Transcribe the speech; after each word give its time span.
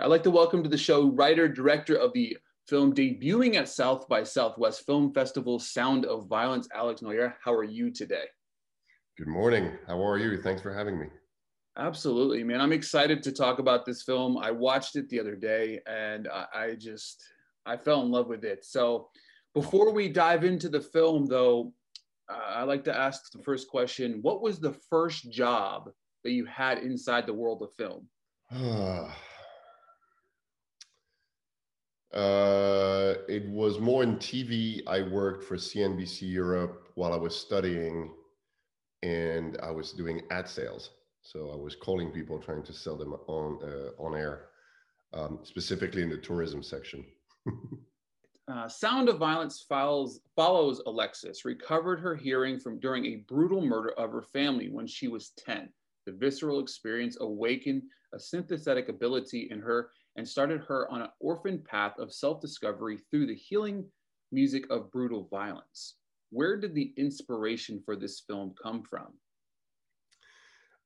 I'd 0.00 0.10
like 0.10 0.22
to 0.24 0.30
welcome 0.30 0.62
to 0.62 0.68
the 0.68 0.78
show 0.78 1.10
writer, 1.10 1.48
director 1.48 1.96
of 1.96 2.12
the 2.12 2.36
film 2.68 2.94
debuting 2.94 3.56
at 3.56 3.68
South 3.68 4.06
by 4.06 4.22
Southwest 4.22 4.86
Film 4.86 5.12
Festival, 5.12 5.58
Sound 5.58 6.06
of 6.06 6.28
Violence, 6.28 6.68
Alex 6.72 7.00
Noyer. 7.00 7.34
How 7.42 7.52
are 7.52 7.64
you 7.64 7.90
today? 7.90 8.24
Good 9.16 9.26
morning. 9.26 9.72
How 9.88 10.00
are 10.00 10.18
you? 10.18 10.40
Thanks 10.40 10.62
for 10.62 10.72
having 10.72 11.00
me. 11.00 11.06
Absolutely, 11.76 12.44
man. 12.44 12.60
I'm 12.60 12.72
excited 12.72 13.24
to 13.24 13.32
talk 13.32 13.58
about 13.58 13.84
this 13.84 14.02
film. 14.02 14.38
I 14.38 14.52
watched 14.52 14.94
it 14.94 15.08
the 15.08 15.18
other 15.18 15.34
day 15.34 15.80
and 15.86 16.28
I, 16.28 16.46
I 16.54 16.74
just, 16.74 17.24
I 17.66 17.76
fell 17.76 18.02
in 18.02 18.10
love 18.10 18.28
with 18.28 18.44
it. 18.44 18.64
So 18.64 19.08
before 19.52 19.92
we 19.92 20.08
dive 20.08 20.44
into 20.44 20.68
the 20.68 20.80
film 20.80 21.26
though, 21.26 21.72
uh, 22.28 22.50
I 22.50 22.62
like 22.62 22.84
to 22.84 22.96
ask 22.96 23.32
the 23.32 23.42
first 23.42 23.68
question. 23.68 24.20
What 24.22 24.42
was 24.42 24.60
the 24.60 24.76
first 24.90 25.32
job 25.32 25.90
that 26.22 26.30
you 26.30 26.44
had 26.44 26.78
inside 26.78 27.26
the 27.26 27.34
world 27.34 27.62
of 27.62 27.72
film? 27.74 28.06
uh, 32.14 33.14
it 33.28 33.46
was 33.48 33.78
more 33.78 34.02
in 34.02 34.16
TV. 34.16 34.82
I 34.86 35.02
worked 35.02 35.44
for 35.44 35.56
CNBC 35.56 36.22
Europe 36.22 36.88
while 36.94 37.12
I 37.12 37.16
was 37.16 37.36
studying, 37.36 38.10
and 39.02 39.58
I 39.62 39.70
was 39.70 39.92
doing 39.92 40.22
ad 40.30 40.48
sales. 40.48 40.90
So 41.20 41.50
I 41.50 41.56
was 41.56 41.76
calling 41.76 42.10
people, 42.10 42.38
trying 42.38 42.62
to 42.62 42.72
sell 42.72 42.96
them 42.96 43.12
on 43.12 43.58
uh, 43.62 44.02
on 44.02 44.16
air, 44.16 44.46
um, 45.12 45.40
specifically 45.42 46.02
in 46.02 46.08
the 46.08 46.16
tourism 46.16 46.62
section. 46.62 47.04
uh, 48.48 48.68
Sound 48.68 49.10
of 49.10 49.18
Violence 49.18 49.66
follows, 49.68 50.20
follows 50.34 50.80
Alexis, 50.86 51.44
recovered 51.44 52.00
her 52.00 52.16
hearing 52.16 52.58
from 52.58 52.78
during 52.80 53.04
a 53.04 53.16
brutal 53.28 53.60
murder 53.60 53.90
of 53.98 54.12
her 54.12 54.22
family 54.22 54.70
when 54.70 54.86
she 54.86 55.08
was 55.08 55.32
10. 55.44 55.68
The 56.06 56.12
visceral 56.12 56.60
experience 56.60 57.18
awakened 57.20 57.82
a 58.14 58.16
synesthetic 58.16 58.88
ability 58.88 59.48
in 59.50 59.60
her 59.60 59.90
and 60.18 60.28
started 60.28 60.60
her 60.66 60.90
on 60.90 61.00
an 61.00 61.08
orphan 61.20 61.62
path 61.64 61.96
of 61.98 62.12
self 62.12 62.40
discovery 62.40 62.98
through 63.10 63.26
the 63.26 63.34
healing 63.34 63.86
music 64.32 64.64
of 64.68 64.90
brutal 64.90 65.28
violence. 65.30 65.94
Where 66.30 66.58
did 66.58 66.74
the 66.74 66.92
inspiration 66.98 67.80
for 67.82 67.96
this 67.96 68.20
film 68.20 68.52
come 68.60 68.82
from? 68.82 69.06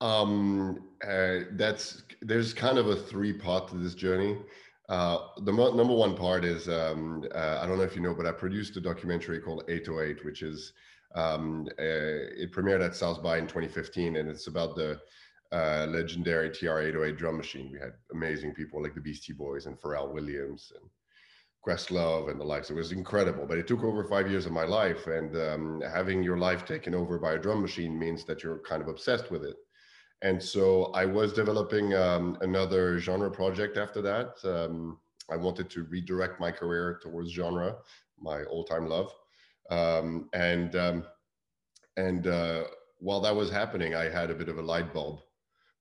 Um, 0.01 0.91
uh, 1.05 1.41
that's 1.53 2.03
there's 2.21 2.53
kind 2.53 2.77
of 2.79 2.89
a 2.89 2.97
three 2.97 3.33
part 3.33 3.69
to 3.69 3.79
this 3.79 3.95
journey. 3.95 4.37
Uh, 4.89 5.29
the 5.45 5.53
mo- 5.53 5.75
number 5.75 5.95
one 5.95 6.15
part 6.15 6.45
is 6.45 6.69
um, 6.69 7.25
uh, 7.35 7.59
I 7.63 7.67
don't 7.67 7.79
know 7.79 7.85
if 7.85 7.97
you 7.97 8.03
know, 8.03 8.15
but 8.15 8.27
I 8.27 8.33
produced 8.33 8.77
a 8.77 8.81
documentary 8.81 9.41
called 9.41 9.65
808, 9.69 10.25
which 10.25 10.43
is 10.43 10.75
um, 11.15 11.67
uh, 11.79 12.43
it 12.43 12.53
premiered 12.53 12.85
at 12.85 12.95
South 12.95 13.23
by 13.23 13.39
in 13.39 13.47
2015, 13.47 14.17
and 14.17 14.29
it's 14.29 14.47
about 14.47 14.77
the 14.77 15.01
uh, 15.53 15.87
legendary 15.89 16.51
TR-808 16.51 17.17
drum 17.19 17.37
machine. 17.37 17.71
We 17.71 17.79
had 17.79 17.93
amazing 18.13 18.55
people 18.55 18.83
like 18.83 18.95
the 18.95 19.01
Beastie 19.01 19.35
Boys 19.35 19.67
and 19.67 19.79
Pharrell 19.79 20.13
Williams 20.13 20.73
and 20.75 20.89
Questlove 21.67 22.31
and 22.31 22.41
the 22.41 22.45
likes. 22.45 22.71
It 22.71 22.75
was 22.75 22.93
incredible, 22.93 23.47
but 23.47 23.59
it 23.59 23.67
took 23.67 23.85
over 23.85 24.03
five 24.05 24.31
years 24.31 24.47
of 24.47 24.53
my 24.53 24.65
life. 24.65 25.07
And 25.07 25.37
um, 25.37 25.83
having 25.83 26.23
your 26.23 26.39
life 26.39 26.65
taken 26.65 26.95
over 26.95 27.19
by 27.19 27.35
a 27.35 27.39
drum 27.39 27.61
machine 27.61 27.99
means 27.99 28.25
that 28.25 28.43
you're 28.43 28.61
kind 28.61 28.83
of 28.83 28.89
obsessed 28.89 29.31
with 29.31 29.45
it. 29.45 29.57
And 30.23 30.43
so 30.43 30.85
I 30.95 31.05
was 31.05 31.33
developing 31.33 31.95
um, 31.95 32.39
another 32.41 32.99
genre 32.99 33.31
project 33.31 33.77
after 33.77 34.01
that. 34.03 34.37
Um, 34.45 34.99
I 35.31 35.37
wanted 35.37 35.69
to 35.71 35.85
redirect 35.85 36.41
my 36.41 36.51
career 36.51 36.99
towards 37.03 37.31
genre, 37.31 37.77
my 38.19 38.45
all-time 38.45 38.87
love. 38.87 39.13
Um, 39.71 40.29
and 40.33 40.75
um, 40.77 41.05
and 41.97 42.27
uh, 42.27 42.65
while 42.99 43.21
that 43.21 43.35
was 43.35 43.51
happening, 43.51 43.95
I 43.95 44.09
had 44.09 44.31
a 44.31 44.35
bit 44.35 44.49
of 44.49 44.59
a 44.59 44.63
light 44.63 44.93
bulb 44.95 45.21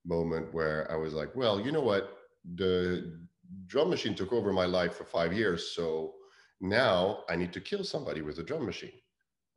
moment 0.05 0.53
where 0.53 0.89
I 0.91 0.95
was 0.95 1.13
like, 1.13 1.35
well, 1.35 1.59
you 1.59 1.71
know 1.71 1.81
what? 1.81 2.17
The 2.55 3.19
drum 3.67 3.89
machine 3.89 4.15
took 4.15 4.33
over 4.33 4.51
my 4.51 4.65
life 4.65 4.95
for 4.95 5.05
five 5.05 5.33
years. 5.33 5.71
So 5.75 6.13
now 6.59 7.23
I 7.29 7.35
need 7.35 7.53
to 7.53 7.61
kill 7.61 7.83
somebody 7.83 8.21
with 8.21 8.39
a 8.39 8.43
drum 8.43 8.65
machine. 8.65 8.93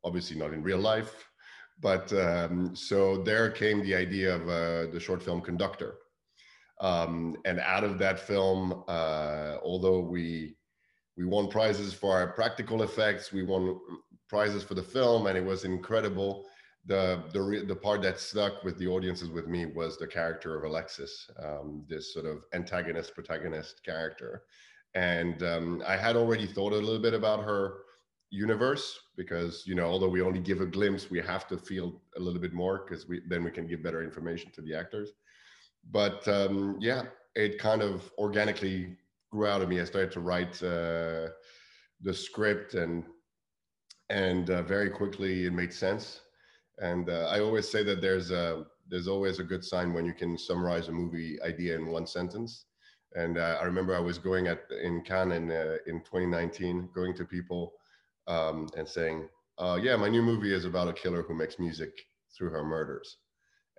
Obviously, 0.04 0.36
not 0.36 0.52
in 0.52 0.62
real 0.62 0.78
life. 0.78 1.28
But 1.80 2.12
um, 2.12 2.76
so 2.76 3.22
there 3.22 3.50
came 3.50 3.82
the 3.82 3.94
idea 3.94 4.36
of 4.36 4.42
uh, 4.42 4.92
the 4.92 5.00
short 5.00 5.22
film 5.22 5.40
Conductor. 5.40 5.96
Um, 6.80 7.36
and 7.44 7.60
out 7.60 7.84
of 7.84 7.98
that 7.98 8.18
film, 8.18 8.84
uh, 8.88 9.56
although 9.62 10.00
we 10.00 10.56
we 11.16 11.24
won 11.24 11.48
prizes 11.48 11.94
for 11.94 12.12
our 12.12 12.32
practical 12.32 12.82
effects, 12.82 13.32
we 13.32 13.44
won 13.44 13.78
prizes 14.28 14.64
for 14.64 14.74
the 14.74 14.82
film, 14.82 15.26
and 15.26 15.38
it 15.38 15.44
was 15.44 15.64
incredible 15.64 16.44
the 16.86 17.22
the 17.32 17.64
the 17.66 17.76
part 17.76 18.02
that 18.02 18.20
stuck 18.20 18.62
with 18.62 18.78
the 18.78 18.86
audiences 18.86 19.30
with 19.30 19.46
me 19.46 19.66
was 19.66 19.96
the 19.96 20.06
character 20.06 20.56
of 20.56 20.64
Alexis, 20.64 21.30
um, 21.42 21.84
this 21.88 22.12
sort 22.12 22.26
of 22.26 22.44
antagonist 22.52 23.14
protagonist 23.14 23.82
character, 23.84 24.42
and 24.94 25.42
um, 25.42 25.82
I 25.86 25.96
had 25.96 26.16
already 26.16 26.46
thought 26.46 26.72
a 26.72 26.76
little 26.76 26.98
bit 26.98 27.14
about 27.14 27.44
her 27.44 27.78
universe 28.30 28.98
because 29.16 29.62
you 29.66 29.74
know 29.74 29.86
although 29.86 30.08
we 30.08 30.20
only 30.20 30.40
give 30.40 30.60
a 30.60 30.66
glimpse, 30.66 31.10
we 31.10 31.20
have 31.20 31.48
to 31.48 31.56
feel 31.56 32.02
a 32.16 32.20
little 32.20 32.40
bit 32.40 32.52
more 32.52 32.84
because 32.86 33.08
we 33.08 33.22
then 33.28 33.44
we 33.44 33.50
can 33.50 33.66
give 33.66 33.82
better 33.82 34.02
information 34.02 34.50
to 34.52 34.60
the 34.60 34.74
actors. 34.74 35.12
But 35.90 36.26
um, 36.28 36.76
yeah, 36.80 37.04
it 37.34 37.58
kind 37.58 37.82
of 37.82 38.10
organically 38.18 38.96
grew 39.30 39.46
out 39.46 39.62
of 39.62 39.68
me. 39.70 39.80
I 39.80 39.84
started 39.84 40.12
to 40.12 40.20
write 40.20 40.62
uh, 40.62 41.28
the 42.02 42.12
script 42.12 42.74
and 42.74 43.04
and 44.10 44.50
uh, 44.50 44.62
very 44.62 44.90
quickly 44.90 45.46
it 45.46 45.52
made 45.54 45.72
sense 45.72 46.20
and 46.78 47.08
uh, 47.08 47.28
I 47.30 47.40
always 47.40 47.68
say 47.68 47.82
that 47.84 48.00
there's 48.00 48.30
a 48.30 48.64
there's 48.88 49.08
always 49.08 49.38
a 49.38 49.44
good 49.44 49.64
sign 49.64 49.92
when 49.92 50.04
you 50.04 50.12
can 50.12 50.36
summarize 50.36 50.88
a 50.88 50.92
movie 50.92 51.40
idea 51.42 51.74
in 51.74 51.86
one 51.86 52.06
sentence. 52.06 52.66
And 53.14 53.38
uh, 53.38 53.58
I 53.60 53.64
remember 53.64 53.94
I 53.94 54.00
was 54.00 54.18
going 54.18 54.48
at 54.48 54.64
in 54.82 55.02
Cannes 55.02 55.32
in, 55.32 55.50
uh, 55.50 55.76
in 55.86 56.00
2019, 56.00 56.90
going 56.94 57.14
to 57.14 57.24
people 57.24 57.72
um, 58.26 58.68
and 58.76 58.88
saying, 58.88 59.28
uh, 59.58 59.78
"Yeah, 59.80 59.96
my 59.96 60.08
new 60.08 60.22
movie 60.22 60.52
is 60.52 60.64
about 60.64 60.88
a 60.88 60.92
killer 60.92 61.22
who 61.22 61.34
makes 61.34 61.58
music 61.58 61.92
through 62.36 62.50
her 62.50 62.64
murders," 62.64 63.18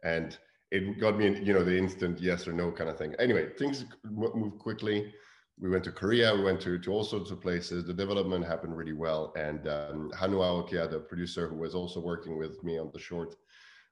and 0.03 0.38
it 0.72 1.00
got 1.00 1.17
me, 1.17 1.38
you 1.41 1.53
know, 1.53 1.63
the 1.63 1.78
instant 1.78 2.19
yes 2.19 2.47
or 2.47 2.53
no 2.53 2.72
kind 2.72 2.89
of 2.89 2.97
thing. 2.97 3.13
Anyway, 3.19 3.50
things 3.57 3.85
move 4.03 4.57
quickly 4.57 5.13
we 5.59 5.69
went 5.69 5.83
to 5.85 5.91
Korea, 5.91 6.35
we 6.35 6.43
went 6.43 6.59
to, 6.61 6.77
to 6.77 6.91
all 6.91 7.03
sorts 7.03 7.31
of 7.31 7.41
places. 7.41 7.85
The 7.85 7.93
development 7.93 8.45
happened 8.45 8.75
really 8.75 8.93
well. 8.93 9.31
And 9.38 9.67
um, 9.67 10.11
Hannu 10.13 10.39
Aukia, 10.39 10.89
the 10.89 10.99
producer 10.99 11.47
who 11.47 11.55
was 11.55 11.73
also 11.73 11.99
working 12.01 12.38
with 12.38 12.61
me 12.63 12.77
on 12.77 12.91
the 12.93 12.99
short, 12.99 13.35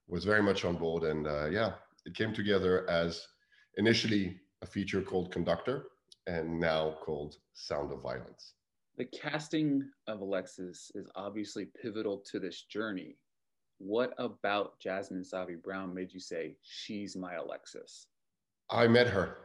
was 0.07 0.25
very 0.25 0.43
much 0.43 0.65
on 0.65 0.75
board. 0.75 1.03
And 1.03 1.25
uh, 1.25 1.45
yeah, 1.45 1.73
it 2.05 2.15
came 2.15 2.33
together 2.33 2.89
as 2.89 3.25
initially 3.77 4.39
a 4.61 4.65
feature 4.65 5.01
called 5.01 5.31
Conductor 5.31 5.85
and 6.27 6.59
now 6.59 6.95
called 7.01 7.37
Sound 7.53 7.91
of 7.93 8.01
Violence. 8.01 8.53
The 8.97 9.05
casting 9.05 9.89
of 10.07 10.19
Alexis 10.19 10.91
is 10.95 11.07
obviously 11.15 11.67
pivotal 11.81 12.23
to 12.31 12.39
this 12.39 12.63
journey. 12.63 13.15
What 13.79 14.13
about 14.17 14.79
Jasmin 14.79 15.23
Savoy 15.23 15.55
Brown 15.55 15.93
made 15.93 16.13
you 16.13 16.19
say, 16.19 16.55
she's 16.61 17.15
my 17.15 17.35
Alexis? 17.35 18.07
I 18.69 18.87
met 18.87 19.07
her 19.07 19.37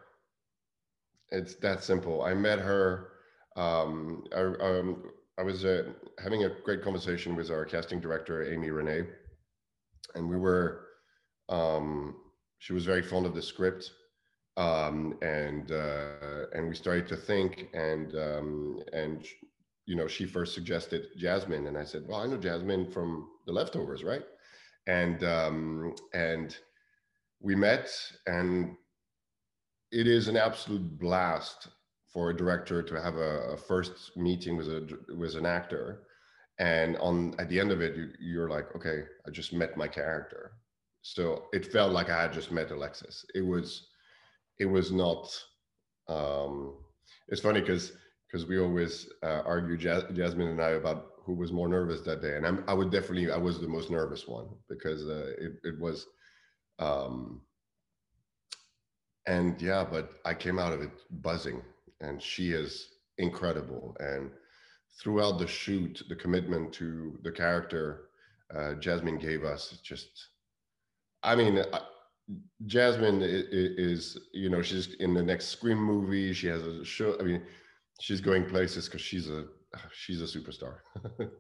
it's 1.31 1.55
that 1.57 1.83
simple. 1.83 2.23
I 2.23 2.35
met 2.35 2.59
her. 2.59 3.11
Um, 3.57 4.25
I, 4.35 4.41
um, 4.41 5.11
I 5.39 5.43
was 5.43 5.65
uh, 5.65 5.85
having 6.23 6.45
a 6.45 6.51
great 6.65 6.83
conversation 6.83 7.37
with 7.37 7.51
our 7.51 7.65
casting 7.65 8.01
director, 8.01 8.53
Amy 8.53 8.71
Renee, 8.71 9.07
and 10.15 10.29
we 10.29 10.37
were. 10.37 10.85
Um, 11.49 12.17
she 12.59 12.73
was 12.73 12.85
very 12.85 13.03
fond 13.03 13.25
of 13.25 13.35
the 13.35 13.43
script, 13.43 13.91
um, 14.57 15.17
and 15.23 15.71
uh, 15.71 16.47
and 16.53 16.69
we 16.69 16.75
started 16.75 17.07
to 17.09 17.17
think, 17.17 17.69
and 17.73 18.15
um, 18.17 18.81
and 18.93 19.25
you 19.89 19.97
know, 19.97 20.07
she 20.07 20.27
first 20.27 20.55
suggested 20.55 21.07
Jasmin, 21.17 21.67
and 21.67 21.79
I 21.79 21.83
said, 21.83 22.05
well, 22.07 22.21
I 22.21 22.27
know 22.27 22.37
Jasmin 22.37 22.91
from 22.91 23.27
The 23.47 23.53
Leftovers, 23.53 24.05
right? 24.05 24.23
And 24.87 25.25
um, 25.25 25.95
and 26.13 26.55
we 27.41 27.55
met, 27.55 27.91
and 28.27 28.77
it 29.91 30.07
is 30.07 30.29
an 30.29 30.37
absolute 30.37 30.99
blast 30.99 31.69
for 32.13 32.31
a 32.31 32.37
director 32.37 32.83
to 32.83 33.01
have 33.01 33.17
a, 33.17 33.53
a, 33.53 33.57
first 33.57 34.17
meeting 34.17 34.57
with 34.57 34.69
a 34.69 34.99
with 35.17 35.35
an 35.35 35.47
actor. 35.47 36.03
And 36.59 36.97
on 36.99 37.35
at 37.39 37.49
the 37.49 37.61
end 37.61 37.71
of 37.71 37.81
it 37.81 37.97
you, 37.97 38.09
you're 38.19 38.51
like 38.51 38.75
okay 38.75 39.05
i 39.27 39.31
just 39.31 39.53
met 39.53 39.77
my 39.77 39.89
character. 39.89 40.53
So 41.03 41.45
it 41.53 41.73
felt 41.73 41.93
like 41.93 42.11
i 42.11 42.23
had 42.23 42.33
just 42.33 42.51
met 42.51 42.71
alexis. 42.71 43.25
It 43.35 43.43
was 43.43 43.89
it 44.59 44.67
was 44.67 44.91
not 44.91 45.29
um 46.09 46.75
it's 47.29 47.43
funny 47.43 47.61
because 47.61 47.93
because 48.27 48.47
we 48.47 48.59
always 48.59 49.09
uh, 49.23 49.43
argue 49.45 49.77
jasmin 49.77 50.49
and 50.49 50.61
i 50.61 50.71
about 50.71 51.13
who 51.25 51.35
was 51.35 51.53
more 51.53 51.69
nervous 51.69 52.01
that 52.03 52.23
day. 52.23 52.37
And 52.37 52.47
I'm, 52.47 52.65
i 52.67 52.75
would 52.75 52.91
definitely 52.91 53.31
i 53.31 53.37
was 53.37 53.61
the 53.61 53.69
most 53.69 53.91
nervous 53.91 54.27
one 54.27 54.49
because 54.69 55.07
uh, 55.07 55.33
it, 55.39 55.53
it 55.63 55.79
was 55.79 56.07
um 56.79 57.43
and 59.29 59.61
yeah, 59.61 59.85
but 59.89 60.15
I 60.25 60.35
came 60.35 60.59
out 60.59 60.73
of 60.73 60.81
it 60.81 60.91
buzzing, 61.23 61.63
and 62.01 62.21
she 62.21 62.53
is 62.53 62.89
incredible. 63.19 63.95
And 64.01 64.31
throughout 65.01 65.39
the 65.39 65.47
shoot, 65.47 66.03
the 66.09 66.17
commitment 66.17 66.73
to 66.75 67.19
the 67.23 67.31
character 67.31 68.09
uh, 68.57 68.75
Jasmin 68.75 69.19
gave 69.19 69.45
us 69.45 69.79
just, 69.83 70.09
I 71.23 71.37
mean, 71.37 71.63
I, 71.73 71.81
Jasmin 72.67 73.21
is, 73.23 74.19
you 74.33 74.49
know, 74.49 74.63
she's 74.63 74.95
in 74.95 75.13
the 75.13 75.23
next 75.23 75.49
Scream 75.49 75.79
movie. 75.79 76.33
She 76.33 76.47
has 76.47 76.63
a 76.63 76.85
show. 76.85 77.17
I 77.21 77.23
mean, 77.23 77.43
she's 78.01 78.23
going 78.23 78.47
places 78.47 78.87
because 78.87 79.03
she's 79.03 79.29
a 79.29 79.45
she's 79.93 80.23
a 80.23 80.39
superstar. 80.39 80.77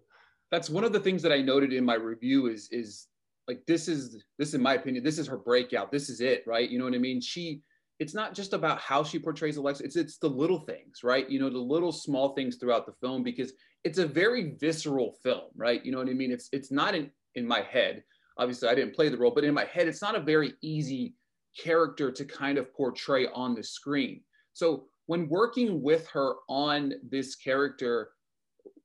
That's 0.51 0.71
one 0.71 0.85
of 0.85 0.93
the 0.93 1.01
things 1.01 1.23
that 1.23 1.33
I 1.33 1.41
noted 1.41 1.73
in 1.73 1.85
my 1.85 1.95
review 1.95 2.47
is 2.47 2.69
is 2.71 3.07
like 3.47 3.65
this 3.67 3.89
is 3.89 4.23
this 4.39 4.55
in 4.55 4.63
my 4.63 4.75
opinion 4.75 5.05
this 5.05 5.19
is 5.19 5.27
her 5.27 5.37
breakout. 5.37 5.93
This 5.93 6.09
is 6.09 6.21
it, 6.21 6.45
right? 6.47 6.69
You 6.69 6.79
know 6.79 6.85
what 6.85 6.95
I 6.95 6.99
mean? 6.99 7.21
She 7.21 7.63
it's 7.99 8.15
not 8.15 8.35
just 8.35 8.53
about 8.53 8.79
how 8.79 9.03
she 9.03 9.19
portrays 9.19 9.57
Alexa. 9.57 9.85
It's 9.85 9.97
it's 9.97 10.19
the 10.19 10.29
little 10.29 10.61
things, 10.61 11.03
right? 11.03 11.29
You 11.29 11.41
know, 11.41 11.51
the 11.51 11.59
little 11.59 11.93
small 11.93 12.35
things 12.35 12.57
throughout 12.57 12.87
the 12.87 12.93
film 13.01 13.23
because 13.23 13.53
it's 13.85 13.99
a 13.99 14.07
very 14.07 14.57
visceral 14.61 15.17
film, 15.23 15.49
right? 15.57 15.85
You 15.85 15.93
know 15.93 15.99
what 15.99 16.09
I 16.09 16.15
mean? 16.15 16.31
It's 16.31 16.49
it's 16.53 16.71
not 16.71 16.95
in 16.95 17.11
in 17.35 17.47
my 17.47 17.63
head. 17.63 18.05
Obviously, 18.39 18.69
I 18.69 18.75
didn't 18.75 18.95
play 18.95 19.09
the 19.09 19.17
role, 19.17 19.33
but 19.33 19.45
in 19.45 19.55
my 19.55 19.65
head, 19.65 19.89
it's 19.89 20.03
not 20.03 20.15
a 20.15 20.21
very 20.21 20.55
easy 20.63 21.15
character 21.59 22.13
to 22.13 22.25
kind 22.25 22.57
of 22.57 22.73
portray 22.73 23.27
on 23.35 23.55
the 23.55 23.65
screen. 23.65 24.23
So 24.53 24.87
when 25.07 25.29
working 25.29 25.83
with 25.83 26.07
her 26.09 26.35
on 26.49 26.95
this 27.09 27.35
character, 27.35 28.11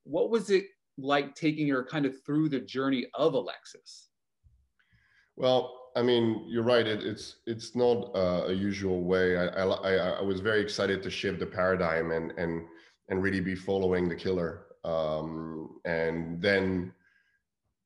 what 0.05 0.31
was 0.31 0.49
it 0.49 0.65
like 0.97 1.35
taking 1.35 1.67
her 1.67 1.83
kind 1.83 2.05
of 2.05 2.15
through 2.25 2.49
the 2.49 2.59
journey 2.59 3.07
of 3.13 3.33
Alexis? 3.33 4.09
Well, 5.35 5.82
I 5.95 6.01
mean, 6.01 6.45
you're 6.47 6.63
right. 6.63 6.85
It, 6.87 7.03
it's 7.03 7.37
it's 7.45 7.75
not 7.75 8.11
uh, 8.15 8.45
a 8.47 8.53
usual 8.53 9.03
way. 9.03 9.37
I, 9.37 9.45
I, 9.47 9.93
I 10.19 10.21
was 10.21 10.39
very 10.39 10.61
excited 10.61 11.03
to 11.03 11.09
shift 11.09 11.39
the 11.39 11.45
paradigm 11.45 12.11
and 12.11 12.31
and 12.37 12.63
and 13.09 13.21
really 13.21 13.39
be 13.39 13.55
following 13.55 14.09
the 14.09 14.15
killer, 14.15 14.65
um, 14.83 15.79
and 15.85 16.41
then 16.41 16.93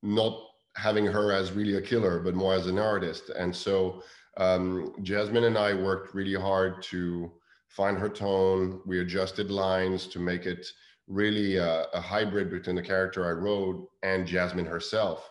not 0.03 0.39
having 0.75 1.05
her 1.05 1.31
as 1.31 1.51
really 1.51 1.75
a 1.75 1.81
killer, 1.81 2.19
but 2.19 2.35
more 2.35 2.53
as 2.53 2.67
an 2.67 2.77
artist. 2.77 3.29
And 3.29 3.53
so 3.53 4.03
um, 4.37 4.93
Jasmin 5.01 5.45
and 5.45 5.57
I 5.57 5.73
worked 5.73 6.13
really 6.13 6.35
hard 6.35 6.81
to 6.83 7.31
find 7.67 7.97
her 7.97 8.09
tone. 8.09 8.81
We 8.85 9.01
adjusted 9.01 9.49
lines 9.49 10.05
to 10.07 10.19
make 10.19 10.45
it 10.45 10.65
really 11.07 11.57
a, 11.57 11.85
a 11.93 11.99
hybrid 12.01 12.51
between 12.51 12.75
the 12.75 12.81
character 12.81 13.25
I 13.25 13.31
wrote 13.31 13.89
and 14.03 14.27
Jasmin 14.27 14.65
herself. 14.65 15.27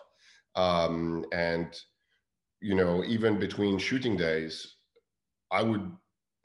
Um, 0.55 1.25
and 1.31 1.67
you 2.61 2.75
know, 2.75 3.03
even 3.03 3.39
between 3.39 3.77
shooting 3.77 4.17
days, 4.17 4.75
I 5.51 5.61
would 5.63 5.91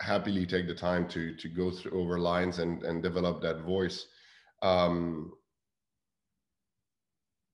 happily 0.01 0.47
take 0.47 0.67
the 0.67 0.75
time 0.75 1.09
to 1.09 1.35
to 1.37 1.49
go 1.49 1.71
through 1.71 2.01
over 2.01 2.19
lines 2.19 2.59
and 2.59 2.83
and 2.83 3.03
develop 3.03 3.43
that 3.43 3.63
voice. 3.63 4.07
Um, 4.63 5.33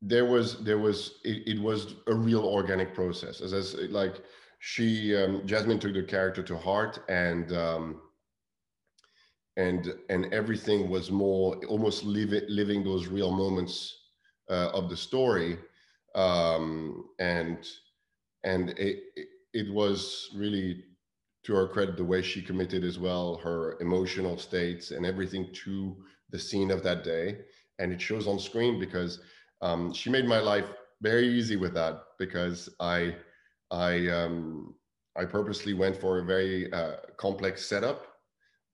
there 0.00 0.24
was 0.24 0.62
there 0.64 0.78
was 0.78 1.20
it, 1.24 1.56
it 1.56 1.60
was 1.60 1.96
a 2.06 2.14
real 2.14 2.44
organic 2.44 2.94
process 2.94 3.40
as, 3.40 3.52
as 3.52 3.74
like 3.90 4.22
she 4.60 5.16
um, 5.16 5.44
jasmin 5.46 5.78
took 5.78 5.92
the 5.92 6.02
character 6.02 6.42
to 6.42 6.56
heart 6.56 7.00
and 7.08 7.52
um, 7.52 8.00
and 9.56 9.92
and 10.08 10.32
everything 10.32 10.88
was 10.88 11.10
more 11.10 11.56
almost 11.66 12.04
living 12.04 12.42
living 12.48 12.84
those 12.84 13.08
real 13.08 13.32
moments 13.32 14.04
uh, 14.50 14.70
of 14.72 14.88
the 14.88 14.96
story 14.96 15.58
um, 16.14 17.06
and 17.18 17.66
and 18.48 18.70
it, 18.78 18.98
it 19.52 19.72
was 19.72 20.30
really 20.34 20.84
to 21.44 21.54
her 21.54 21.68
credit 21.68 21.96
the 21.96 22.04
way 22.12 22.22
she 22.22 22.40
committed 22.42 22.82
as 22.82 22.98
well 22.98 23.36
her 23.36 23.76
emotional 23.80 24.38
states 24.38 24.90
and 24.90 25.04
everything 25.04 25.48
to 25.52 25.96
the 26.30 26.38
scene 26.38 26.70
of 26.70 26.82
that 26.82 27.04
day. 27.04 27.38
And 27.78 27.92
it 27.92 28.00
shows 28.00 28.26
on 28.26 28.38
screen 28.38 28.80
because 28.80 29.20
um, 29.60 29.92
she 29.92 30.10
made 30.10 30.26
my 30.26 30.40
life 30.40 30.66
very 31.02 31.28
easy 31.28 31.56
with 31.56 31.74
that 31.74 31.94
because 32.18 32.68
i 32.80 33.14
i 33.70 34.08
um, 34.08 34.74
i 35.16 35.24
purposely 35.24 35.74
went 35.74 35.96
for 35.96 36.18
a 36.18 36.24
very 36.24 36.72
uh, 36.72 36.96
complex 37.16 37.66
setup. 37.66 38.00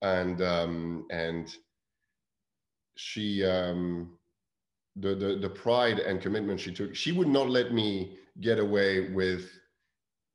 And 0.02 0.40
um, 0.42 1.06
and 1.10 1.44
she 2.96 3.44
um, 3.44 4.18
the, 4.96 5.14
the 5.14 5.30
the 5.36 5.48
pride 5.48 5.98
and 5.98 6.20
commitment 6.20 6.60
she 6.60 6.72
took 6.72 6.94
she 6.94 7.12
would 7.12 7.28
not 7.28 7.48
let 7.48 7.72
me 7.72 8.18
get 8.40 8.58
away 8.58 9.10
with 9.10 9.50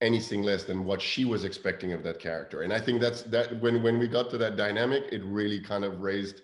anything 0.02 0.44
less 0.44 0.64
than 0.64 0.86
what 0.86 1.02
she 1.02 1.26
was 1.26 1.44
expecting 1.44 1.92
of 1.94 2.04
that 2.04 2.20
character. 2.20 2.62
And 2.62 2.72
i 2.72 2.80
think 2.80 3.02
that's 3.02 3.24
that 3.24 3.60
when 3.62 3.84
when 3.84 4.00
we 4.00 4.08
got 4.08 4.30
to 4.32 4.38
that 4.38 4.56
dynamic 4.56 5.04
it 5.12 5.24
really 5.26 5.60
kind 5.60 5.84
of 5.84 6.00
raised 6.02 6.42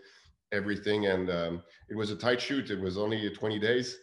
everything. 0.52 1.08
And 1.08 1.30
um, 1.30 1.64
it 1.90 1.96
was 1.96 2.12
a 2.12 2.16
tight 2.16 2.42
shoot. 2.42 2.70
It 2.70 2.80
was 2.80 2.98
only 2.98 3.30
20 3.30 3.60
days. 3.60 3.98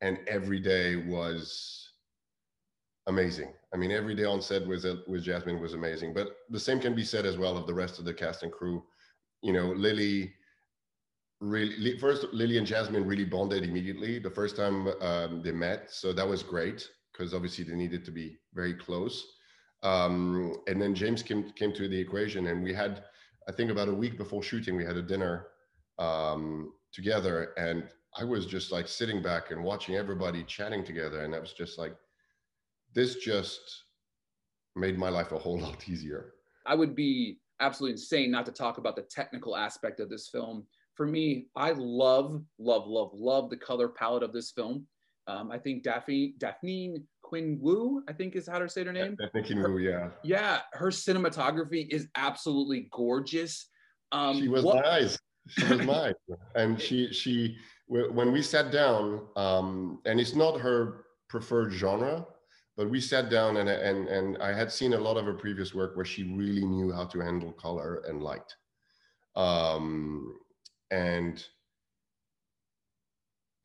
And 0.00 0.18
every 0.26 0.60
day 0.60 0.96
was 0.96 1.92
amazing. 3.06 3.52
I 3.72 3.76
mean 3.76 3.92
every 3.92 4.14
day 4.14 4.24
on 4.24 4.42
set 4.42 4.66
with 4.66 4.84
with 5.06 5.22
jasmin 5.22 5.60
was 5.60 5.74
amazing. 5.74 6.12
But 6.12 6.36
the 6.50 6.60
same 6.60 6.80
can 6.80 6.94
be 6.94 7.04
said 7.04 7.24
as 7.24 7.38
well 7.38 7.56
of 7.56 7.66
the 7.66 7.74
rest 7.74 7.98
of 7.98 8.04
the 8.04 8.14
cast 8.14 8.42
and 8.42 8.52
crew. 8.52 8.84
You 9.42 9.52
know 9.52 9.68
lili 9.72 10.34
really 11.40 11.98
first 11.98 12.26
lili 12.32 12.58
and 12.58 12.66
jasmin 12.66 13.06
really 13.06 13.24
bonded 13.24 13.62
immediately 13.62 14.18
the 14.18 14.30
first 14.30 14.56
time 14.56 14.88
um, 15.00 15.42
they 15.42 15.52
met. 15.52 15.90
So 15.90 16.12
that 16.12 16.28
was 16.28 16.42
great 16.42 16.88
because 17.16 17.34
obviously 17.34 17.64
they 17.64 17.74
needed 17.74 18.04
to 18.04 18.10
be 18.10 18.38
very 18.54 18.74
close. 18.74 19.26
Um, 19.82 20.56
and 20.66 20.80
then 20.80 20.94
James 20.94 21.22
came 21.22 21.50
came 21.52 21.72
to 21.74 21.88
the 21.88 21.98
equation, 21.98 22.46
and 22.48 22.62
we 22.62 22.74
had, 22.74 23.04
I 23.48 23.52
think, 23.52 23.70
about 23.70 23.88
a 23.88 23.94
week 23.94 24.18
before 24.18 24.42
shooting, 24.42 24.76
we 24.76 24.84
had 24.84 24.96
a 24.96 25.02
dinner 25.02 25.46
um, 25.98 26.72
together, 26.92 27.52
and 27.56 27.84
I 28.18 28.24
was 28.24 28.46
just 28.46 28.72
like 28.72 28.88
sitting 28.88 29.22
back 29.22 29.50
and 29.50 29.62
watching 29.62 29.96
everybody 29.96 30.42
chatting 30.44 30.84
together, 30.84 31.22
and 31.24 31.34
I 31.34 31.38
was 31.38 31.52
just 31.52 31.78
like, 31.78 31.94
this 32.94 33.16
just 33.16 33.84
made 34.74 34.98
my 34.98 35.08
life 35.08 35.32
a 35.32 35.38
whole 35.38 35.58
lot 35.66 35.88
easier. 35.88 36.32
I 36.64 36.74
would 36.74 36.94
be 36.94 37.38
absolutely 37.60 37.92
insane 37.92 38.30
not 38.30 38.46
to 38.46 38.52
talk 38.52 38.78
about 38.78 38.96
the 38.96 39.02
technical 39.02 39.56
aspect 39.56 40.00
of 40.00 40.10
this 40.10 40.28
film. 40.28 40.66
For 40.94 41.06
me, 41.06 41.46
I 41.54 41.72
love, 41.72 42.42
love, 42.58 42.86
love, 42.86 43.10
love 43.12 43.50
the 43.50 43.56
color 43.56 43.88
palette 43.88 44.22
of 44.22 44.32
this 44.32 44.50
film. 44.50 44.86
Um, 45.28 45.50
I 45.50 45.58
think 45.58 45.82
Daphne 45.82 46.34
Daphne 46.38 47.02
Qin 47.24 47.58
Wu, 47.60 48.02
I 48.08 48.12
think 48.12 48.36
is 48.36 48.46
how 48.46 48.58
to 48.58 48.68
say 48.68 48.84
her 48.84 48.92
name. 48.92 49.16
Daphne 49.20 49.42
Qin 49.42 49.62
Wu, 49.62 49.78
yeah. 49.78 50.10
Yeah, 50.22 50.60
her 50.72 50.88
cinematography 50.88 51.88
is 51.90 52.08
absolutely 52.16 52.88
gorgeous. 52.92 53.68
Um, 54.12 54.38
she 54.38 54.48
was 54.48 54.64
what- 54.64 54.84
nice. 54.84 55.18
She 55.48 55.64
was 55.64 55.86
nice, 55.86 56.14
and 56.56 56.80
she 56.80 57.12
she 57.12 57.56
when 57.86 58.32
we 58.32 58.42
sat 58.42 58.72
down, 58.72 59.28
um, 59.36 60.00
and 60.04 60.18
it's 60.20 60.34
not 60.34 60.60
her 60.60 61.04
preferred 61.28 61.70
genre, 61.70 62.26
but 62.76 62.90
we 62.90 63.00
sat 63.00 63.30
down 63.30 63.56
and 63.58 63.68
and 63.68 64.08
and 64.08 64.38
I 64.38 64.52
had 64.52 64.72
seen 64.72 64.94
a 64.94 64.98
lot 64.98 65.16
of 65.16 65.24
her 65.24 65.34
previous 65.34 65.72
work 65.72 65.94
where 65.94 66.04
she 66.04 66.24
really 66.24 66.64
knew 66.64 66.92
how 66.92 67.04
to 67.04 67.20
handle 67.20 67.52
color 67.52 68.02
and 68.08 68.24
light, 68.24 68.56
um, 69.36 70.36
and 70.90 71.44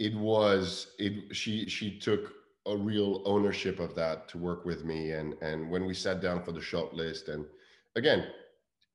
it 0.02 0.16
was 0.16 0.96
it 0.98 1.36
she 1.36 1.70
she 1.70 2.00
took 2.00 2.34
a 2.66 2.76
real 2.76 3.22
ownership 3.26 3.80
of 3.80 3.94
that 3.94 4.28
to 4.30 4.38
work 4.40 4.66
with 4.66 4.84
me. 4.84 5.12
And 5.12 5.36
and 5.44 5.70
when 5.70 5.86
we 5.86 5.94
sat 5.94 6.22
down 6.22 6.42
for 6.44 6.52
the 6.52 6.62
shot 6.62 6.96
list 6.96 7.30
and 7.30 7.46
again 7.96 8.26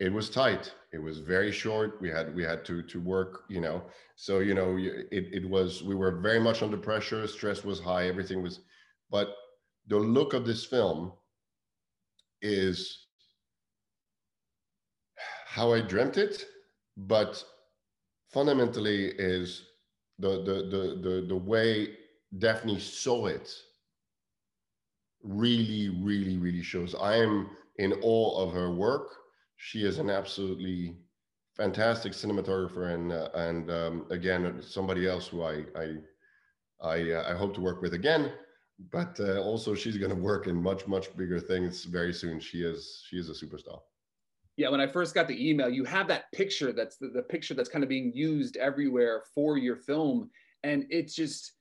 it 0.01 0.13
was 0.13 0.29
tight. 0.29 0.75
It 0.93 1.01
was 1.03 1.21
very 1.21 1.53
short. 1.53 2.03
We 2.03 2.11
had 2.11 2.35
we 2.35 2.43
had 2.43 2.65
to 2.65 2.83
to 2.83 3.01
work 3.01 3.45
you 3.49 3.61
know. 3.61 3.83
So 4.17 4.41
you 4.41 4.55
know 4.55 4.77
it, 4.79 5.25
it 5.39 5.49
was 5.49 5.85
we 5.85 5.95
were 5.95 6.21
very 6.29 6.41
much 6.41 6.63
under 6.63 6.77
pressure. 6.77 7.25
Stress 7.29 7.63
was 7.65 7.79
high. 7.79 8.09
Everything 8.09 8.43
was 8.43 8.61
but 9.09 9.29
the 9.87 9.97
look 9.97 10.35
of 10.35 10.45
this 10.45 10.65
film 10.67 11.13
is 12.43 13.07
how 15.47 15.73
i 15.73 15.81
dreamt 15.81 16.19
it 16.19 16.45
but 16.97 17.43
fundamentally 18.29 19.07
is 19.19 19.63
the 20.19 20.43
the 20.43 20.55
the 20.71 21.11
the, 21.11 21.27
the 21.29 21.37
way 21.37 21.97
Daphne 22.39 22.79
saw 22.79 23.27
it 23.27 23.53
really, 25.23 25.89
really, 26.01 26.37
really 26.37 26.63
shows. 26.63 26.95
I 26.95 27.17
am 27.17 27.51
in 27.77 27.95
awe 28.03 28.43
of 28.43 28.53
her 28.53 28.71
work. 28.71 29.09
She 29.57 29.85
is 29.85 29.99
an 29.99 30.11
absolutely 30.11 30.97
fantastic 31.57 32.13
cinematographer, 32.13 32.95
and 32.95 33.13
uh, 33.13 33.31
and 33.35 33.71
um, 33.71 34.07
again, 34.11 34.61
somebody 34.63 35.09
else 35.09 35.29
who 35.29 35.43
I 35.43 35.65
I 35.77 35.97
I, 36.81 37.11
uh, 37.13 37.33
I 37.33 37.37
hope 37.37 37.55
to 37.55 37.61
work 37.61 37.83
with 37.83 37.95
again. 37.95 38.33
But 38.93 39.19
uh, 39.19 39.41
also, 39.41 39.75
she's 39.75 39.97
going 39.97 40.15
to 40.15 40.23
work 40.23 40.47
in 40.47 40.63
much 40.63 40.87
much 40.87 41.17
bigger 41.17 41.41
things 41.41 41.85
very 41.85 42.13
soon. 42.13 42.41
She 42.41 42.63
is 42.63 43.03
she 43.09 43.17
is 43.17 43.31
a 43.31 43.33
superstar 43.33 43.81
yeah 44.57 44.69
when 44.69 44.81
i 44.81 44.87
first 44.87 45.15
got 45.15 45.29
the 45.29 45.49
email 45.49 45.69
you 45.69 45.85
have 45.85 46.09
that 46.09 46.31
picture 46.33 46.73
that's 46.73 46.97
the, 46.97 47.09
the 47.09 47.23
picture 47.23 47.55
that's 47.55 47.69
kind 47.69 47.83
of 47.83 47.89
being 47.89 48.13
used 48.15 48.57
everywhere 48.57 49.23
for 49.35 49.57
your 49.59 49.77
film 49.77 50.31
and 50.63 50.85
it's 50.91 51.15
just 51.15 51.53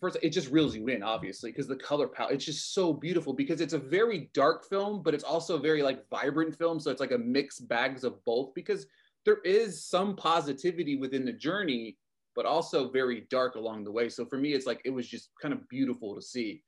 first 0.00 0.16
it 0.22 0.30
just 0.30 0.50
reels 0.50 0.74
you 0.74 0.86
in 0.88 1.02
obviously 1.02 1.50
because 1.50 1.66
the 1.66 1.76
color 1.76 2.08
palette 2.08 2.34
it's 2.34 2.44
just 2.44 2.74
so 2.74 2.92
beautiful 2.92 3.32
because 3.32 3.60
it's 3.60 3.74
a 3.74 3.78
very 3.78 4.30
dark 4.34 4.68
film 4.68 5.02
but 5.02 5.14
it's 5.14 5.24
also 5.24 5.58
very 5.58 5.82
like 5.82 6.08
vibrant 6.10 6.56
film 6.56 6.78
so 6.78 6.90
it's 6.90 7.00
like 7.00 7.12
a 7.12 7.18
mixed 7.18 7.68
bags 7.68 8.04
of 8.04 8.22
both 8.24 8.54
because 8.54 8.86
there 9.24 9.38
is 9.44 9.84
some 9.84 10.14
positivity 10.16 10.96
within 10.96 11.24
the 11.24 11.32
journey 11.32 11.96
but 12.36 12.44
also 12.44 12.90
very 12.90 13.26
dark 13.30 13.54
along 13.54 13.84
the 13.84 13.92
way 13.92 14.08
so 14.08 14.24
for 14.26 14.38
me 14.38 14.52
it's 14.52 14.66
like 14.66 14.80
it 14.84 14.90
was 14.90 15.08
just 15.08 15.30
kind 15.40 15.54
of 15.54 15.66
beautiful 15.68 16.14
to 16.14 16.22
see 16.22 16.62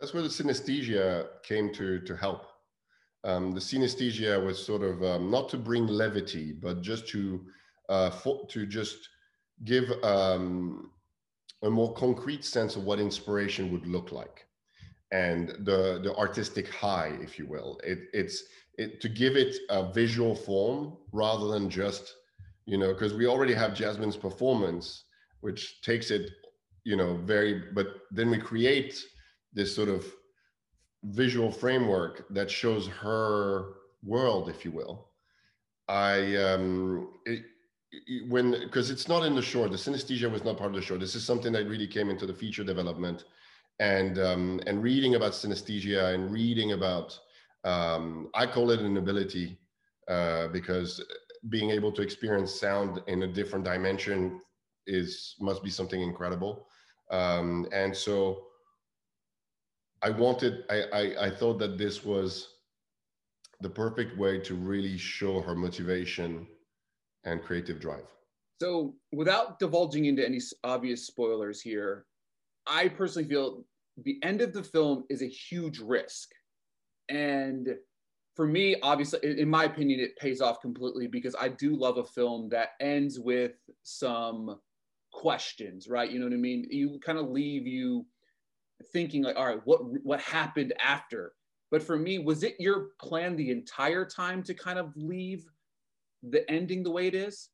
that's 0.00 0.12
where 0.12 0.22
the 0.22 0.28
synesthesia 0.28 1.26
came 1.42 1.72
to 1.74 2.00
to 2.00 2.16
help. 2.16 2.46
Um, 3.24 3.52
the 3.52 3.60
synesthesia 3.60 4.42
was 4.44 4.64
sort 4.64 4.82
of 4.82 5.02
um, 5.02 5.30
not 5.30 5.48
to 5.50 5.56
bring 5.56 5.86
levity, 5.86 6.52
but 6.52 6.82
just 6.82 7.08
to 7.08 7.44
uh, 7.88 8.10
for, 8.10 8.46
to 8.48 8.66
just 8.66 9.08
give 9.64 9.90
um, 10.04 10.90
a 11.62 11.70
more 11.70 11.92
concrete 11.94 12.44
sense 12.44 12.76
of 12.76 12.84
what 12.84 13.00
inspiration 13.00 13.72
would 13.72 13.86
look 13.86 14.12
like, 14.12 14.46
and 15.10 15.48
the 15.60 16.00
the 16.02 16.14
artistic 16.16 16.68
high, 16.72 17.16
if 17.20 17.38
you 17.38 17.46
will. 17.46 17.80
It, 17.82 17.98
it's 18.12 18.44
it, 18.76 19.00
to 19.00 19.08
give 19.08 19.36
it 19.36 19.56
a 19.70 19.92
visual 19.92 20.34
form 20.34 20.96
rather 21.12 21.48
than 21.48 21.68
just 21.68 22.14
you 22.66 22.78
know 22.78 22.92
because 22.92 23.14
we 23.14 23.26
already 23.26 23.54
have 23.54 23.74
Jasmin's 23.74 24.16
performance, 24.16 25.04
which 25.40 25.82
takes 25.82 26.10
it 26.12 26.30
you 26.84 26.96
know 26.96 27.16
very, 27.16 27.64
but 27.74 27.88
then 28.12 28.30
we 28.30 28.38
create 28.38 29.02
this 29.52 29.74
sort 29.74 29.88
of 29.88 30.06
visual 31.04 31.50
framework 31.50 32.26
that 32.30 32.50
shows 32.50 32.88
her 32.88 33.74
world, 34.02 34.48
if 34.48 34.64
you 34.64 34.70
will. 34.70 35.08
I 35.88 36.36
um, 36.36 37.12
it, 37.24 37.44
it, 37.92 38.28
when 38.28 38.50
because 38.50 38.90
it's 38.90 39.08
not 39.08 39.24
in 39.24 39.34
the 39.34 39.42
short. 39.42 39.70
The 39.70 39.76
synesthesia 39.76 40.30
was 40.30 40.44
not 40.44 40.58
part 40.58 40.70
of 40.70 40.76
the 40.76 40.82
short. 40.82 41.00
This 41.00 41.14
is 41.14 41.24
something 41.24 41.52
that 41.52 41.66
really 41.66 41.86
came 41.86 42.10
into 42.10 42.26
the 42.26 42.34
feature 42.34 42.64
development, 42.64 43.24
and 43.78 44.18
um, 44.18 44.60
and 44.66 44.82
reading 44.82 45.14
about 45.14 45.32
synesthesia 45.32 46.14
and 46.14 46.30
reading 46.30 46.72
about 46.72 47.18
um, 47.64 48.28
I 48.34 48.46
call 48.46 48.70
it 48.70 48.80
an 48.80 48.96
ability 48.96 49.58
uh, 50.08 50.48
because 50.48 51.02
being 51.48 51.70
able 51.70 51.92
to 51.92 52.02
experience 52.02 52.54
sound 52.54 53.00
in 53.06 53.22
a 53.22 53.26
different 53.26 53.64
dimension 53.64 54.40
is 54.86 55.36
must 55.40 55.62
be 55.62 55.70
something 55.70 56.02
incredible. 56.02 56.66
Um, 57.10 57.66
and 57.72 57.96
so 57.96 58.44
I 60.02 60.10
wanted, 60.10 60.64
I, 60.70 60.82
I, 60.92 61.26
I 61.26 61.30
thought 61.30 61.58
that 61.58 61.78
this 61.78 62.04
was 62.04 62.54
the 63.60 63.70
perfect 63.70 64.16
way 64.16 64.38
to 64.40 64.54
really 64.54 64.96
show 64.96 65.40
her 65.40 65.54
motivation 65.54 66.46
and 67.24 67.42
creative 67.42 67.80
drive. 67.80 68.06
So, 68.60 68.94
without 69.12 69.58
divulging 69.58 70.06
into 70.06 70.24
any 70.24 70.40
obvious 70.64 71.06
spoilers 71.06 71.60
here, 71.60 72.06
I 72.66 72.88
personally 72.88 73.28
feel 73.28 73.64
the 74.04 74.18
end 74.22 74.40
of 74.40 74.52
the 74.52 74.62
film 74.62 75.04
is 75.08 75.22
a 75.22 75.28
huge 75.28 75.78
risk. 75.78 76.30
And 77.08 77.76
for 78.36 78.46
me, 78.46 78.76
obviously, 78.82 79.40
in 79.40 79.48
my 79.48 79.64
opinion, 79.64 80.00
it 80.00 80.16
pays 80.16 80.40
off 80.40 80.60
completely 80.60 81.06
because 81.08 81.34
I 81.40 81.48
do 81.48 81.74
love 81.76 81.98
a 81.98 82.04
film 82.04 82.48
that 82.50 82.70
ends 82.80 83.18
with 83.18 83.52
some 83.82 84.60
questions, 85.12 85.88
right? 85.88 86.10
You 86.10 86.20
know 86.20 86.26
what 86.26 86.34
I 86.34 86.38
mean? 86.38 86.66
You 86.70 87.00
kind 87.04 87.18
of 87.18 87.30
leave 87.30 87.66
you 87.66 88.06
thinking 88.92 89.22
like, 89.22 89.36
all 89.36 89.46
right, 89.46 89.60
what 89.64 89.80
what 90.02 90.20
happened 90.20 90.72
after? 90.82 91.32
But 91.70 91.82
for 91.82 91.98
me, 91.98 92.18
was 92.18 92.42
it 92.42 92.56
your 92.58 92.88
plan 93.00 93.36
the 93.36 93.50
entire 93.50 94.04
time 94.04 94.42
to 94.44 94.54
kind 94.54 94.78
of 94.78 94.92
leave 94.96 95.44
the 96.22 96.48
ending 96.50 96.82
the 96.82 96.90
way 96.90 97.06
it 97.06 97.14
is? 97.14 97.50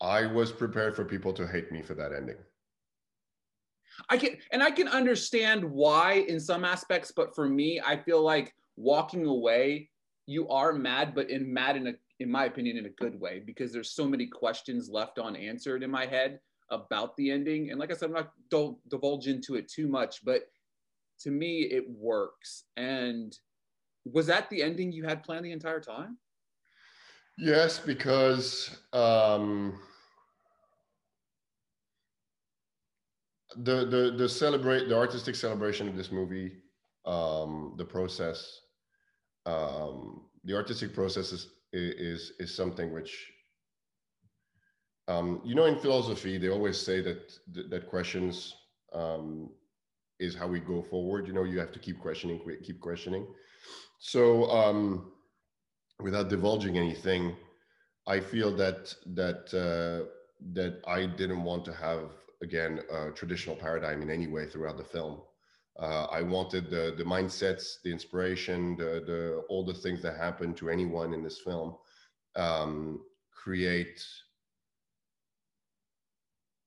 I 0.00 0.26
was 0.26 0.52
prepared 0.52 0.94
for 0.94 1.04
people 1.04 1.32
to 1.32 1.46
hate 1.46 1.72
me 1.72 1.82
for 1.82 1.94
that 1.94 2.12
ending. 2.12 2.36
I 4.08 4.16
can 4.16 4.36
and 4.52 4.62
I 4.62 4.70
can 4.70 4.88
understand 4.88 5.64
why 5.64 6.24
in 6.28 6.38
some 6.38 6.64
aspects, 6.64 7.12
but 7.14 7.34
for 7.34 7.48
me, 7.48 7.80
I 7.84 7.96
feel 7.96 8.22
like 8.22 8.54
walking 8.76 9.26
away, 9.26 9.90
you 10.26 10.48
are 10.48 10.72
mad, 10.72 11.14
but 11.14 11.30
in 11.30 11.52
mad 11.52 11.76
in 11.76 11.88
a 11.88 11.92
in 12.20 12.30
my 12.30 12.46
opinion, 12.46 12.76
in 12.76 12.86
a 12.86 12.90
good 12.90 13.18
way, 13.18 13.42
because 13.44 13.72
there's 13.72 13.92
so 13.92 14.06
many 14.06 14.26
questions 14.26 14.88
left 14.88 15.18
unanswered 15.18 15.82
in 15.82 15.90
my 15.90 16.04
head 16.04 16.40
about 16.70 17.16
the 17.16 17.30
ending. 17.30 17.70
And 17.70 17.78
like 17.78 17.90
I 17.90 17.94
said, 17.94 18.06
I'm 18.06 18.14
not 18.14 18.32
don't 18.50 18.76
divulge 18.88 19.26
into 19.26 19.54
it 19.54 19.68
too 19.68 19.88
much, 19.88 20.24
but 20.24 20.42
to 21.20 21.30
me, 21.30 21.62
it 21.62 21.84
works. 21.88 22.64
And 22.76 23.36
was 24.04 24.26
that 24.26 24.48
the 24.50 24.62
ending 24.62 24.92
you 24.92 25.04
had 25.04 25.22
planned 25.22 25.44
the 25.44 25.52
entire 25.52 25.80
time? 25.80 26.18
Yes, 27.38 27.78
because 27.78 28.76
um, 28.92 29.78
the 33.56 33.84
the 33.86 34.14
the 34.16 34.28
celebrate 34.28 34.88
the 34.88 34.96
artistic 34.96 35.34
celebration 35.34 35.88
of 35.88 35.96
this 35.96 36.10
movie, 36.10 36.52
um, 37.06 37.74
the 37.78 37.84
process, 37.84 38.60
um, 39.46 40.26
the 40.44 40.54
artistic 40.54 40.92
process 40.92 41.32
is 41.32 41.48
is 41.72 42.32
is 42.40 42.54
something 42.54 42.92
which 42.92 43.30
um, 45.08 45.40
you 45.44 45.54
know 45.54 45.64
in 45.64 45.76
philosophy 45.76 46.38
they 46.38 46.48
always 46.50 46.78
say 46.78 47.00
that 47.00 47.38
that 47.70 47.88
questions 47.88 48.54
um, 48.92 49.50
is 50.20 50.34
how 50.34 50.46
we 50.46 50.60
go 50.60 50.82
forward. 50.82 51.26
You 51.26 51.32
know 51.32 51.44
you 51.44 51.58
have 51.58 51.72
to 51.72 51.78
keep 51.78 52.00
questioning 52.00 52.40
keep 52.62 52.80
questioning. 52.80 53.26
So 53.98 54.50
um, 54.50 55.12
without 56.00 56.28
divulging 56.28 56.78
anything 56.78 57.34
i 58.06 58.20
feel 58.20 58.54
that 58.56 58.94
that 59.06 59.42
uh, 59.54 60.08
that 60.52 60.80
i 60.86 61.04
didn't 61.06 61.42
want 61.42 61.64
to 61.64 61.72
have 61.72 62.10
again 62.42 62.80
a 62.92 63.10
traditional 63.10 63.56
paradigm 63.56 64.02
in 64.02 64.10
any 64.10 64.26
way 64.26 64.46
throughout 64.46 64.76
the 64.76 64.84
film. 64.84 65.20
Uh, 65.78 66.06
I 66.10 66.22
wanted 66.22 66.70
the 66.70 66.94
the 66.96 67.04
mindsets, 67.04 67.82
the 67.84 67.92
inspiration, 67.92 68.76
the 68.76 69.02
the 69.06 69.44
all 69.48 69.64
the 69.64 69.74
things 69.74 70.02
that 70.02 70.16
happen 70.16 70.54
to 70.54 70.70
anyone 70.70 71.12
in 71.14 71.22
this 71.22 71.40
film 71.40 71.76
um, 72.36 73.00
create 73.32 74.00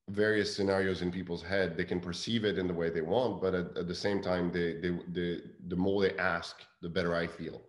various 0.08 0.54
scenarios 0.54 1.02
in 1.02 1.10
people's 1.10 1.42
head. 1.42 1.76
They 1.76 1.84
can 1.84 2.00
perceive 2.00 2.44
it 2.44 2.58
in 2.58 2.66
the 2.66 2.74
way 2.74 2.90
they 2.90 3.00
want, 3.00 3.40
but 3.40 3.54
at, 3.54 3.76
at 3.76 3.88
the 3.88 3.94
same 3.94 4.20
time, 4.20 4.50
they, 4.50 4.74
they, 4.74 4.90
they, 5.08 5.40
the 5.68 5.76
more 5.76 6.02
they 6.02 6.16
ask, 6.18 6.62
the 6.80 6.88
better 6.88 7.14
I 7.14 7.26
feel. 7.26 7.62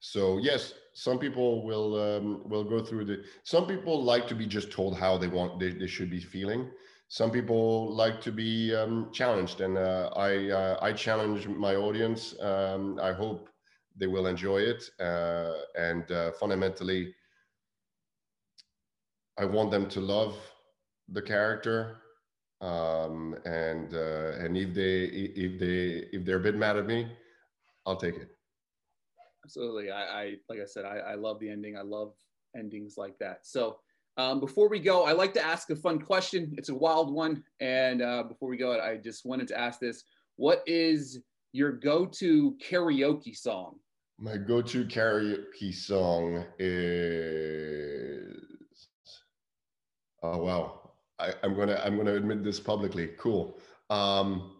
So 0.00 0.38
yes, 0.38 0.74
some 0.92 1.18
people 1.18 1.64
will 1.64 2.00
um, 2.00 2.46
will 2.46 2.64
go 2.64 2.84
through 2.84 3.06
the. 3.06 3.24
Some 3.42 3.66
people 3.66 4.02
like 4.02 4.28
to 4.28 4.34
be 4.34 4.46
just 4.46 4.70
told 4.70 4.98
how 4.98 5.16
they 5.16 5.28
want 5.28 5.58
they, 5.58 5.70
they 5.70 5.86
should 5.86 6.10
be 6.10 6.20
feeling 6.20 6.70
some 7.08 7.30
people 7.30 7.94
like 7.94 8.20
to 8.22 8.32
be 8.32 8.74
um, 8.74 9.08
challenged, 9.12 9.60
and 9.60 9.78
uh, 9.78 10.10
I 10.16 10.50
uh, 10.50 10.78
I 10.82 10.92
challenge 10.92 11.46
my 11.46 11.76
audience. 11.76 12.34
Um, 12.40 12.98
I 13.00 13.12
hope 13.12 13.48
they 13.96 14.08
will 14.08 14.26
enjoy 14.26 14.58
it, 14.58 14.82
uh, 15.00 15.52
and 15.78 16.10
uh, 16.10 16.32
fundamentally, 16.32 17.14
I 19.38 19.44
want 19.44 19.70
them 19.70 19.88
to 19.90 20.00
love 20.00 20.36
the 21.08 21.22
character. 21.22 21.98
Um, 22.60 23.36
and 23.44 23.92
uh, 23.94 24.32
and 24.38 24.56
if 24.56 24.74
they 24.74 25.04
if 25.04 25.60
they 25.60 26.08
if 26.16 26.24
they're 26.24 26.38
a 26.38 26.40
bit 26.40 26.56
mad 26.56 26.76
at 26.76 26.86
me, 26.86 27.08
I'll 27.84 27.96
take 27.96 28.16
it. 28.16 28.28
Absolutely, 29.44 29.90
I, 29.90 30.02
I 30.02 30.34
like 30.48 30.60
I 30.60 30.64
said, 30.64 30.84
I, 30.84 30.98
I 30.98 31.14
love 31.14 31.38
the 31.40 31.50
ending. 31.50 31.76
I 31.76 31.82
love 31.82 32.14
endings 32.56 32.96
like 32.96 33.18
that. 33.18 33.40
So 33.42 33.78
um, 34.16 34.40
before 34.40 34.68
we 34.68 34.78
go, 34.78 35.04
I 35.04 35.12
like 35.12 35.34
to 35.34 35.44
ask 35.44 35.70
a 35.70 35.76
fun 35.76 35.98
question. 35.98 36.54
It's 36.56 36.68
a 36.68 36.74
wild 36.74 37.12
one. 37.12 37.42
And 37.60 38.00
uh, 38.00 38.22
before 38.22 38.48
we 38.48 38.56
go, 38.56 38.80
I 38.80 38.96
just 38.96 39.26
wanted 39.26 39.48
to 39.48 39.58
ask 39.58 39.80
this 39.80 40.04
What 40.36 40.62
is 40.66 41.20
your 41.52 41.72
go 41.72 42.06
to 42.06 42.56
karaoke 42.62 43.36
song? 43.36 43.76
My 44.18 44.36
go 44.36 44.62
to 44.62 44.84
karaoke 44.84 45.74
song 45.74 46.44
is. 46.58 48.36
Oh, 50.22 50.38
wow. 50.38 50.83
I, 51.18 51.32
am 51.42 51.54
gonna 51.54 51.80
I'm 51.84 51.96
gonna 51.96 52.14
admit 52.14 52.42
this 52.42 52.60
publicly. 52.60 53.10
Cool. 53.18 53.58
Um, 53.90 54.52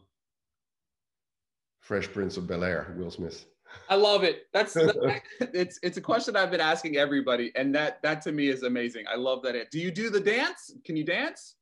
Fresh 1.80 2.12
Prince 2.12 2.37
of 2.37 2.46
Bel 2.46 2.64
Air, 2.64 2.94
Will 2.96 3.11
Smith. 3.11 3.44
I 3.88 3.96
love 3.96 4.23
it. 4.25 4.46
That's 4.52 4.76
it's 5.40 5.78
it's 5.82 5.96
a 5.96 6.00
question 6.00 6.37
I've 6.37 6.50
been 6.50 6.61
asking 6.61 6.96
everybody, 6.96 7.52
and 7.56 7.75
that 7.75 8.00
that 8.02 8.23
to 8.23 8.32
me 8.32 8.49
is 8.49 8.62
amazing. 8.62 9.04
I 9.11 9.16
love 9.16 9.42
that. 9.42 9.54
It. 9.54 9.70
Do 9.70 9.78
you 9.78 9.90
do 9.90 10.11
the 10.11 10.20
dance? 10.20 10.73
Can 10.84 10.96
you 10.96 11.04
dance? 11.04 11.56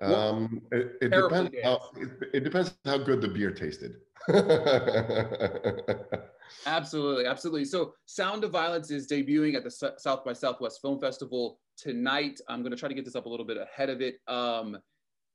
Um, 0.00 0.62
it, 0.70 0.92
it 1.02 1.10
depends. 1.10 1.50
How, 1.64 1.90
it, 1.96 2.08
it 2.32 2.44
depends 2.44 2.74
how 2.84 2.98
good 2.98 3.20
the 3.20 3.28
beer 3.28 3.50
tasted. 3.50 3.96
absolutely, 6.66 7.26
absolutely. 7.26 7.64
So, 7.64 7.94
Sound 8.06 8.44
of 8.44 8.52
Violence 8.52 8.92
is 8.92 9.08
debuting 9.08 9.56
at 9.56 9.64
the 9.64 9.70
South 9.70 10.24
by 10.24 10.32
Southwest 10.32 10.80
Film 10.80 11.00
Festival 11.00 11.58
tonight. 11.78 12.40
I'm 12.48 12.60
going 12.60 12.72
to 12.72 12.76
try 12.76 12.88
to 12.88 12.94
get 12.94 13.04
this 13.04 13.14
up 13.14 13.26
a 13.26 13.28
little 13.28 13.46
bit 13.46 13.56
ahead 13.56 13.88
of 13.88 14.00
it. 14.00 14.20
Um, 14.26 14.78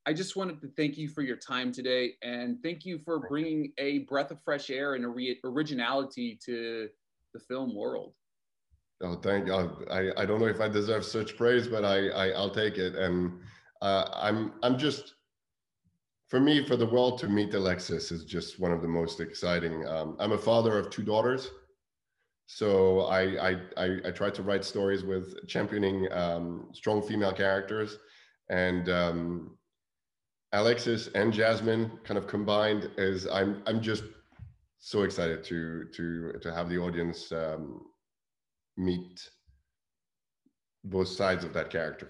I 0.06 0.14
just 0.14 0.36
wanted 0.36 0.62
to 0.62 0.68
thank 0.68 0.98
you 0.98 1.08
for 1.08 1.22
your 1.22 1.38
time 1.38 1.72
today 1.72 2.16
and 2.22 2.62
thank 2.62 2.86
you 2.86 3.00
for 3.00 3.20
bringing 3.20 3.72
a 3.78 4.00
breath 4.00 4.32
of 4.32 4.42
fresh 4.44 4.70
air 4.70 4.96
and 4.96 5.06
a 5.06 5.08
re- 5.08 5.40
originality 5.46 6.38
to 6.46 6.90
the 7.34 7.40
film 7.40 7.74
world. 7.74 8.14
Oh, 9.02 9.16
thank 9.16 9.48
you. 9.48 9.54
I, 9.90 10.12
I 10.22 10.26
don't 10.26 10.40
know 10.40 10.48
if 10.48 10.62
I 10.62 10.68
deserve 10.68 11.06
such 11.06 11.38
praise, 11.38 11.68
but 11.68 11.86
I, 11.86 12.10
I 12.10 12.28
will 12.40 12.50
take 12.50 12.78
it. 12.78 12.96
And 12.96 13.40
uh, 13.82 14.10
I'm 14.14 14.54
I'm 14.62 14.78
just 14.78 15.16
for 16.28 16.40
me 16.40 16.66
for 16.66 16.78
the 16.78 16.86
world 16.86 17.20
to 17.20 17.28
meet 17.28 17.54
Alexis 17.54 18.12
is 18.12 18.24
just 18.24 18.60
one 18.60 18.72
of 18.72 18.82
the 18.82 18.88
most 18.88 19.20
exciting. 19.20 19.86
Um, 19.88 20.16
I'm 20.20 20.32
a 20.32 20.38
father 20.38 20.80
of 20.80 20.90
two 20.90 21.04
daughters, 21.04 21.50
so 22.46 23.02
I 23.02 23.50
I 23.50 23.58
I, 23.78 23.98
I 24.06 24.12
try 24.12 24.30
to 24.30 24.44
write 24.44 24.64
stories 24.66 25.04
with 25.04 25.48
championing 25.48 26.12
um, 26.12 26.70
strong 26.74 27.02
female 27.02 27.34
characters, 27.34 27.98
and 28.50 28.90
um, 28.90 29.58
Alexis 30.52 31.08
and 31.16 31.34
Jasmin 31.34 31.92
kind 32.04 32.18
of 32.18 32.28
combined 32.28 32.90
is 32.98 33.28
I'm 33.28 33.64
I'm 33.66 33.82
just 33.82 34.04
so 34.80 35.04
excited 35.04 35.44
to 35.46 35.86
to 35.96 36.34
to 36.42 36.54
have 36.54 36.70
the 36.70 36.78
audience 36.78 37.32
um, 37.32 37.82
meet 38.78 39.30
both 40.84 41.08
sides 41.08 41.44
of 41.44 41.54
that 41.54 41.70
character. 41.70 42.10